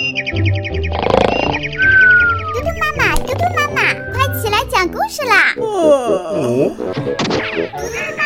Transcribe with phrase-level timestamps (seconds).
[0.00, 0.06] 嘟
[2.62, 5.52] 嘟妈妈，嘟嘟妈妈，快起来讲故事啦！
[5.54, 5.68] 嘟嘟
[7.92, 8.22] 妈妈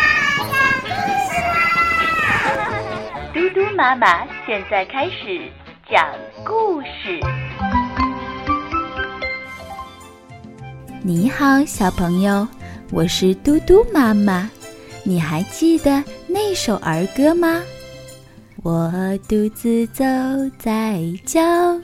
[0.47, 0.87] 讲故
[1.27, 1.53] 事啦！
[3.35, 5.51] 嘟嘟妈妈现在开始
[5.91, 6.07] 讲
[6.45, 7.19] 故事。
[11.03, 12.47] 你好，小朋友，
[12.93, 14.49] 我是嘟嘟妈妈。
[15.03, 17.61] 你还记得那首儿歌吗？
[18.65, 18.91] 我
[19.29, 20.03] 独自走
[20.59, 21.43] 在郊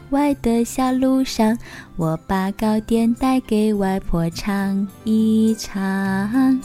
[0.09, 1.55] 外的小路上，
[1.97, 6.59] 我把糕点带给外婆尝一尝。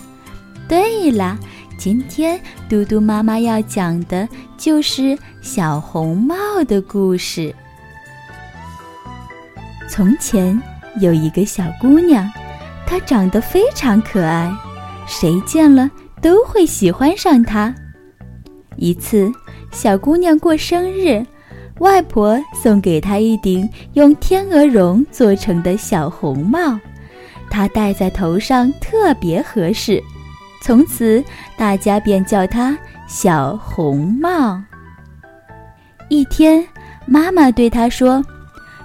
[0.70, 1.38] 对了，
[1.78, 2.40] 今天
[2.70, 4.26] 嘟嘟妈妈要讲的
[4.56, 6.34] 就是小红帽
[6.66, 7.54] 的故事。
[9.90, 10.58] 从前
[11.02, 12.26] 有一个小姑娘，
[12.88, 14.50] 她长得非常可爱，
[15.06, 17.76] 谁见了都会喜欢上她。
[18.78, 19.30] 一次。
[19.76, 21.22] 小姑娘过生日，
[21.80, 26.80] 外婆送给她一顶用天鹅绒做成的小红帽，
[27.50, 30.02] 她戴在头上特别合适，
[30.62, 31.22] 从此
[31.58, 34.58] 大家便叫她小红帽。
[36.08, 36.66] 一天，
[37.06, 38.24] 妈妈对她说：“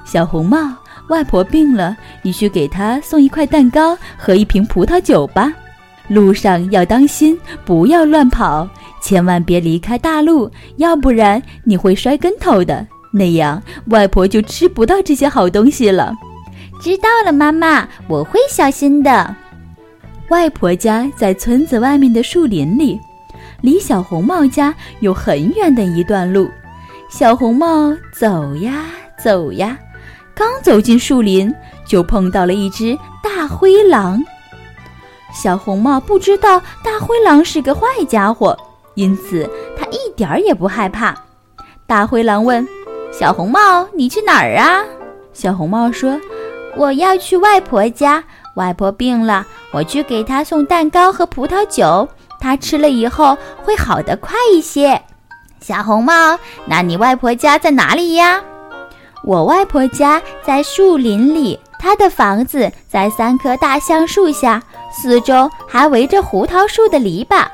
[0.04, 0.75] 小红帽，
[1.08, 5.52] 外婆病了，你去给她送一块蛋糕和一瓶葡萄酒吧，
[6.08, 8.69] 路上要当心，不要乱跑。”
[9.00, 12.86] 千万别离开大陆，要不然你会摔跟头的。
[13.12, 16.14] 那样外婆就吃不到这些好东西了。
[16.80, 19.34] 知道了，妈妈，我会小心的。
[20.28, 23.00] 外婆家在村子外面的树林里，
[23.62, 26.48] 离小红帽家有很远的一段路。
[27.10, 28.86] 小红帽走呀
[29.22, 29.76] 走呀，
[30.32, 31.52] 刚走进树林，
[31.84, 34.22] 就碰到了一只大灰狼。
[35.34, 38.56] 小红帽不知道大灰狼是个坏家伙。
[39.00, 41.14] 因此，他一点儿也不害怕。
[41.86, 42.68] 大灰狼问
[43.10, 44.84] ：“小红帽，你去哪儿啊？”
[45.32, 46.20] 小红帽说
[46.76, 48.22] ：“我要去外婆家，
[48.56, 52.06] 外婆病了，我去给她送蛋糕和葡萄酒，
[52.38, 55.00] 她吃了以后会好得快一些。”
[55.60, 58.42] 小红帽，那你外婆家在哪里呀？
[59.25, 67.46] 我外婆家在树林里，她的房子在三棵大橡树下，四周还围着胡桃树的篱笆。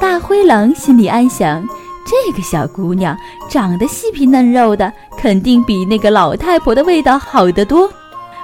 [0.00, 1.66] 大灰狼心里暗想
[2.06, 3.16] ：“这个小姑娘
[3.48, 7.90] 长得细皮嫩肉的，肯定比那个老太婆的味道好得多。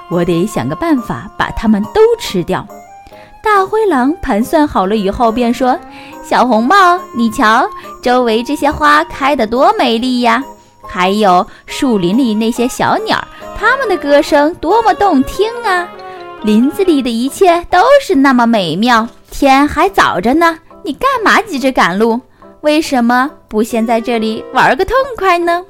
[0.09, 2.65] 我得想个办法把它们都吃掉。”
[3.41, 5.79] 大灰狼盘算好了以后，便说
[6.23, 7.67] ：“小红帽，你瞧，
[8.01, 10.43] 周围这些花开得多美丽呀！
[10.87, 13.23] 还有树林里那些小鸟，
[13.57, 15.87] 它们的歌声多么动听啊！
[16.41, 19.07] 林子里的一切都是那么美妙。
[19.31, 22.21] 天还早着呢。”你干嘛急着赶路？
[22.61, 25.65] 为什么不先在这里玩个痛快呢？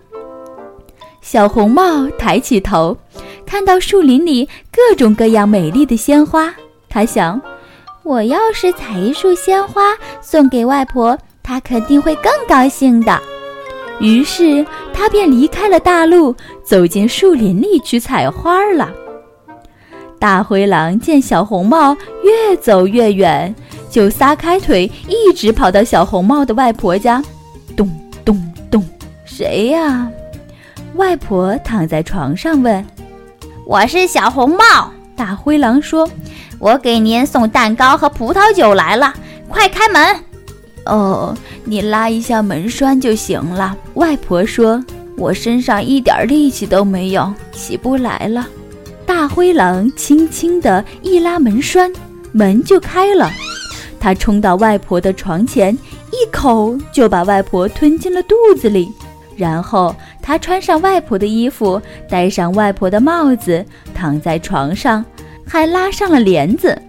[1.22, 2.98] 小红帽抬起头，
[3.46, 6.54] 看到树林里各种各样美丽的鲜花，
[6.90, 7.42] 他想：
[8.04, 13.18] 我要是采一束鲜花送给外婆，她肯定会更高兴的。
[14.02, 18.92] 于是他便离开了大路，走进树林里去采花了。
[20.20, 23.56] 大灰狼见小红帽越走越远。
[23.96, 27.24] 就撒开腿，一直跑到小红帽的外婆家。
[27.78, 27.90] 咚
[28.26, 28.84] 咚咚，
[29.24, 30.12] 谁呀？
[30.96, 32.86] 外婆躺在床上问
[33.66, 36.10] ：“我是小红帽。”大灰狼说
[36.60, 39.14] ：“我给您送蛋糕和葡萄酒来了，
[39.48, 40.20] 快开门。”
[40.88, 41.34] 哦，
[41.64, 43.78] 你拉一下门栓就行了。
[43.94, 44.84] 外婆说
[45.16, 48.46] ：“我身上一点力气都没有，起不来了。”
[49.08, 51.90] 大灰狼轻轻地一拉门栓，
[52.34, 53.32] 门就开了。
[54.06, 55.76] 他冲到外婆的床前，
[56.12, 58.94] 一口就把外婆吞进了肚子里。
[59.36, 63.66] 然后他穿上外婆的衣服，戴上外婆的帽子，
[63.96, 65.04] 躺在床上，
[65.44, 66.80] 还拉上了帘子。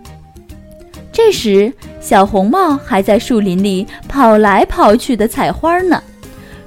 [1.11, 1.73] 这时，
[2.03, 6.03] 小红帽还在树林里跑来跑去的采花呢。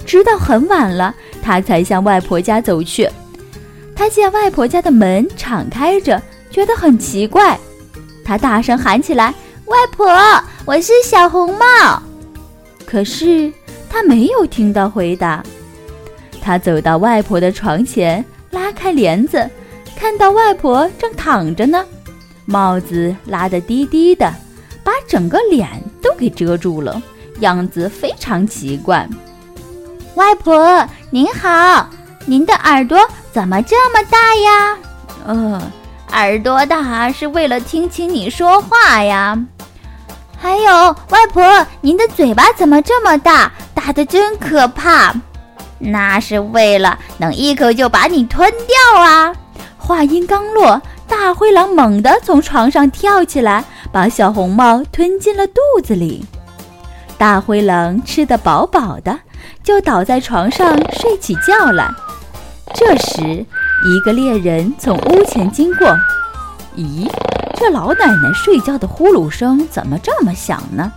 [0.04, 3.08] 直到很晚了，他才向外婆家走去。
[3.96, 6.20] 他见外婆家的门敞开着，
[6.50, 7.56] 觉得很奇怪，
[8.26, 9.32] 他大声喊起来。
[9.70, 10.10] 外婆，
[10.66, 12.02] 我是小红帽。
[12.88, 13.54] 可是
[13.88, 15.44] 他没有听到回答。
[16.42, 19.48] 他走到外婆的床前，拉开帘子，
[19.96, 21.86] 看到外婆正躺着呢，
[22.46, 24.34] 帽子拉得低低的，
[24.84, 25.70] 把整个脸
[26.02, 27.00] 都给遮住了，
[27.42, 29.08] 样子非常奇怪。
[30.16, 31.88] 外婆您好，
[32.26, 33.00] 您的耳朵
[33.32, 34.78] 怎么这么大呀？
[35.28, 35.62] 嗯，
[36.12, 39.38] 耳朵大是为了听清你说话呀。
[40.42, 41.44] 还有，外婆，
[41.82, 43.52] 您的嘴巴怎么这么大？
[43.74, 45.14] 大的真可怕！
[45.80, 49.34] 那是为了能一口就把你吞掉啊！
[49.78, 56.26] 话音刚落，大灰狼猛地从床上跳起来，把小红帽吞进了肚子里。
[57.18, 59.20] 大灰狼吃得饱饱的，
[59.62, 61.90] 就倒在床上睡起觉来。
[62.74, 65.88] 这时，一个猎人从屋前经过。
[66.78, 67.10] 咦，
[67.60, 70.90] 这老奶奶睡觉的呼噜声怎么这么响呢？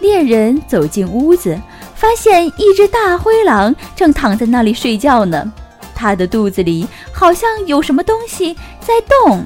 [0.00, 1.60] 猎人走进屋子，
[1.96, 5.52] 发现一只大灰狼正躺在那里睡觉呢。
[5.92, 9.44] 它的肚子里好像有什么东西在动。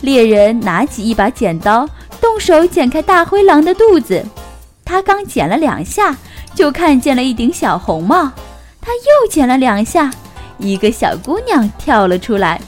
[0.00, 1.88] 猎人拿起一把剪刀，
[2.20, 4.20] 动手剪开大灰狼的肚子。
[4.84, 6.16] 他刚剪了两下，
[6.56, 8.32] 就看见了一顶小红帽。
[8.80, 10.10] 他又剪了两下，
[10.58, 12.60] 一个小姑娘跳了出来。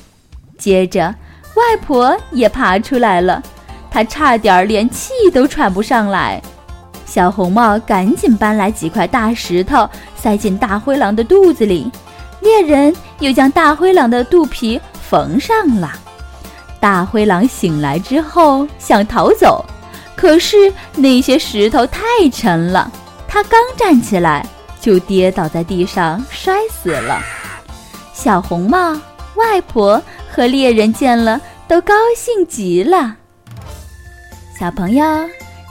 [0.57, 1.13] 接着，
[1.55, 3.43] 外婆也爬出来了。
[3.91, 6.43] 她差点连气都喘不上来。
[7.07, 11.91] 小红帽赶紧搬来几块大石头，塞进大灰狼的肚子里。
[12.41, 15.93] 猎人又将大灰狼的肚皮缝上了。
[16.81, 19.65] 大灰狼醒来之后想逃走，
[20.17, 22.01] 可是那些石头太
[22.33, 22.91] 沉了，
[23.29, 24.45] 他刚站起来
[24.81, 27.21] 就跌倒在地上摔死了。
[28.13, 28.95] 小红帽、
[29.37, 30.03] 外婆
[30.35, 33.15] 和猎人见了都高兴极了。
[34.59, 35.05] 小朋友，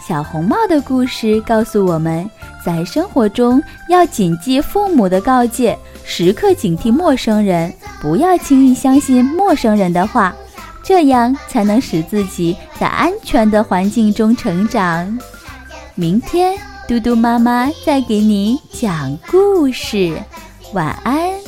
[0.07, 2.29] 小红帽的故事告诉我们
[2.65, 5.77] 在生活中要谨记父母的告诫。
[6.05, 10.33] 时刻警惕陌生人，不要轻易相信陌生人的话，
[10.81, 15.19] 这样才能使自己在安全的环境中成长。
[15.95, 16.57] 明天，
[16.87, 20.17] 嘟嘟妈妈再给你讲故事，
[20.73, 21.42] 晚安。